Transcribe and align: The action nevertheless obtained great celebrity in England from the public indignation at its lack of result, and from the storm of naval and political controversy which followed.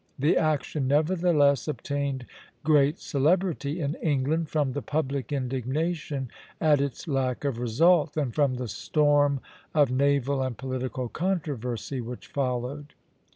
The 0.17 0.35
action 0.35 0.87
nevertheless 0.87 1.67
obtained 1.67 2.25
great 2.63 2.97
celebrity 2.97 3.79
in 3.79 3.93
England 4.01 4.49
from 4.49 4.73
the 4.73 4.81
public 4.81 5.31
indignation 5.31 6.31
at 6.59 6.81
its 6.81 7.07
lack 7.07 7.45
of 7.45 7.59
result, 7.59 8.17
and 8.17 8.33
from 8.33 8.55
the 8.55 8.67
storm 8.67 9.41
of 9.75 9.91
naval 9.91 10.41
and 10.41 10.57
political 10.57 11.07
controversy 11.07 12.01
which 12.01 12.25
followed. 12.25 12.95